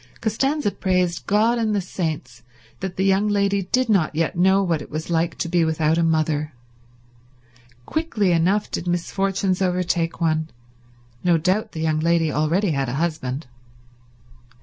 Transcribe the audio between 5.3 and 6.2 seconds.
to be without a